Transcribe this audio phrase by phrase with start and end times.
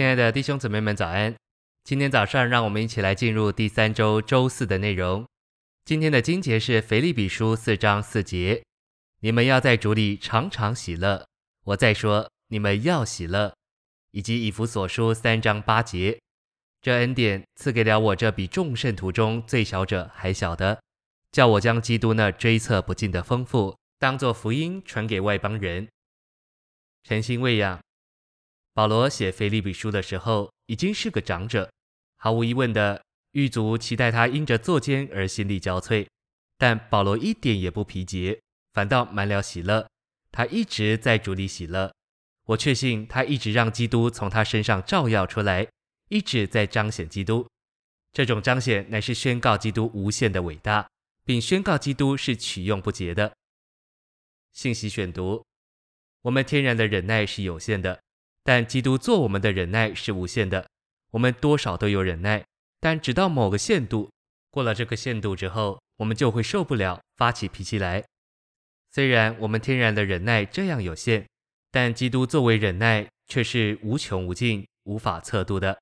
[0.00, 1.36] 亲爱的弟兄姊妹们，早安！
[1.84, 5.28] 今天早上，让我们一起来进入第三周周四的内容。
[5.84, 8.62] 今天的经节是腓立比书四章四节
[9.20, 11.26] ：“你们要在主里常常喜乐。”
[11.64, 13.52] 我再说，你们要喜乐。
[14.12, 16.18] 以及以弗所书三章八节
[16.80, 20.80] ：“这恩典赐给了我这比众圣徒中最小者还小的，
[21.30, 25.86] 叫我将基督那追测不尽的丰富，当作福音传给外邦人。”
[27.04, 27.78] 诚心喂养。
[28.72, 31.70] 保罗写腓立比书的时候，已经是个长者，
[32.16, 33.02] 毫无疑问的，
[33.32, 36.06] 狱卒期待他因着作监而心力交瘁，
[36.56, 38.40] 但保罗一点也不疲竭，
[38.72, 39.88] 反倒满了喜乐。
[40.30, 41.92] 他一直在主里喜乐。
[42.46, 45.68] 我确信他一直让基督从他身上照耀出来，
[46.08, 47.46] 一直在彰显基督。
[48.12, 50.88] 这种彰显乃是宣告基督无限的伟大，
[51.24, 53.32] 并宣告基督是取用不竭的。
[54.52, 55.44] 信息选读：
[56.22, 58.00] 我们天然的忍耐是有限的。
[58.42, 60.68] 但基督做我们的忍耐是无限的，
[61.10, 62.44] 我们多少都有忍耐，
[62.80, 64.10] 但直到某个限度，
[64.50, 68.04] 过了这个限度之后，我们就会受不了，发起脾气来。
[68.90, 71.26] 虽然我们天然的忍耐这样有限，
[71.70, 75.78] 但基督作为忍耐却是无穷无尽、无法测度的。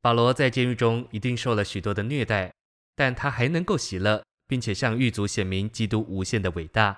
[0.00, 2.52] 保罗在监狱中一定受了许多的虐待，
[2.94, 6.96] 但他还能够喜乐，并且向狱卒显明基督无限的伟大。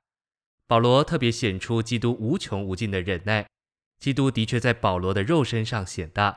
[0.66, 3.46] 保罗特别显出基督无穷无尽的忍耐。
[3.98, 6.36] 基督的确在保罗的肉身上显大。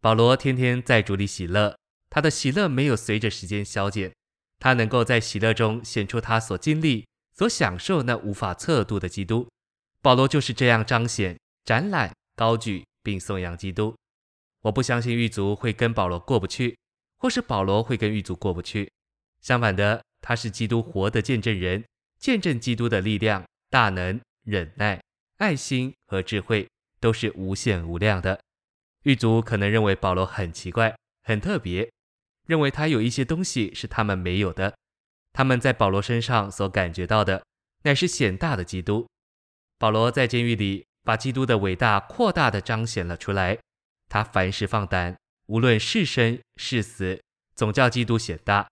[0.00, 1.76] 保罗天天在主里喜乐，
[2.08, 4.12] 他的喜乐没有随着时间消减，
[4.58, 9.48] 他能够在喜乐中显出他所经历、所享受那无法测度的基督。
[10.02, 13.94] 保罗就是这样彰显、展览、高举并颂扬基督。
[14.62, 16.76] 我不相信狱卒会跟保罗过不去，
[17.18, 18.90] 或是保罗会跟狱卒过不去。
[19.40, 21.84] 相反的，他是基督活的见证人，
[22.18, 25.02] 见证基督的力量、大能、忍耐、
[25.38, 26.66] 爱心和智慧。
[27.00, 28.38] 都是无限无量的。
[29.04, 31.90] 狱卒可能认为保罗很奇怪、很特别，
[32.46, 34.74] 认为他有一些东西是他们没有的。
[35.32, 37.42] 他们在保罗身上所感觉到的，
[37.84, 39.08] 乃是显大的基督。
[39.78, 43.58] 保罗在监狱里把基督的伟大扩大的彰显了出来。
[44.08, 47.22] 他凡事放胆，无论是生是死，
[47.54, 48.68] 总叫基督显大。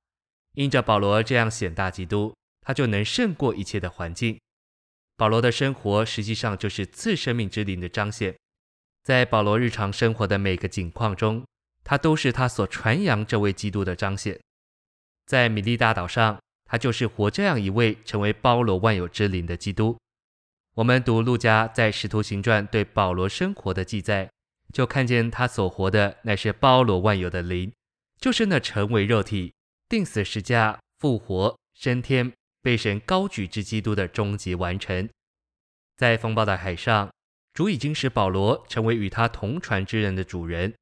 [0.54, 4.38] 因着保罗这样显大基督，他就能胜过一切的环境。
[5.18, 8.38] 保罗的生活实际上就是赐生命之灵的彰显，
[9.02, 11.44] 在保罗日常生活的每个景况中，
[11.82, 14.38] 他都是他所传扬这位基督的彰显。
[15.26, 19.98] 在米利大岛上，他就是活这样一位成为包罗万有之灵的基督。
[20.76, 24.30] 我们读路加在《使徒行传》对保罗生活的记载，
[24.72, 27.72] 就看见他所活的乃是包罗万有的灵，
[28.20, 29.52] 就是那成为肉体、
[29.88, 32.32] 钉死十架、复活、升天。
[32.68, 35.08] 被神高举之基督的终极完成，
[35.96, 37.10] 在风暴的海上，
[37.54, 40.74] 主已经使保罗成为与他同船之人的主人，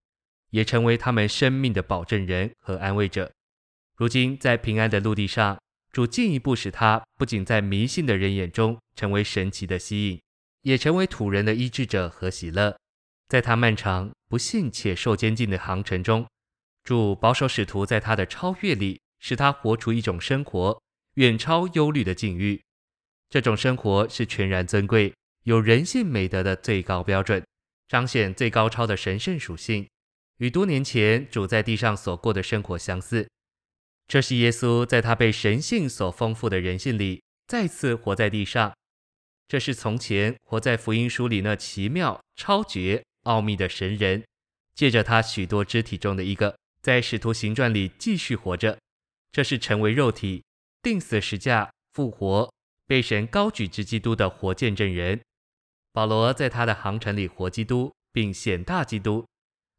[0.51, 3.31] 也成为他们生命的保证人和安慰者。
[3.95, 5.61] 如今在平安的陆地上，
[5.93, 10.21] 主进一步使他不仅在迷信的人眼中成为神奇的吸引，
[10.63, 12.77] 也成为土人的医治者和喜乐。
[13.29, 16.27] 在他漫长不幸且受监禁的航程中，
[16.83, 20.83] 主保守使徒在他的超越里，使他活出一种生活。
[21.17, 22.63] 远超忧虑的境遇，
[23.31, 27.43] 这种生活是全然尊贵、有人性美德的最高标准，
[27.89, 29.89] 彰显最高超的神圣属性，
[30.37, 33.27] 与多年前主在地上所过的生活相似。
[34.07, 38.75] 这是耶稣在他被神性所丰富的人性里，再次活在地上。
[39.49, 44.23] 这是从前活在福音书里那奇妙、超绝、奥秘的神人，
[44.75, 48.77] 借着他许多肢体中的一个，在使徒行传里继续活着。
[49.33, 50.43] 这是成为肉体。
[50.87, 52.49] 钉死十架、复活、
[52.87, 55.21] 被神高举之基督的活见证人，
[55.93, 59.27] 保罗在他的航程里活基督，并显大基督，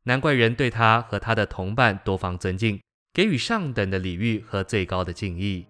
[0.03, 2.81] 难怪人对他和他的同伴多方尊敬，
[3.13, 5.66] 给予上等的礼遇和最高的敬意。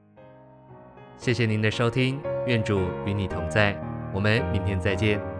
[1.19, 3.79] 谢谢您的收听，愿主与你同在，
[4.15, 5.36] 我们明天再见。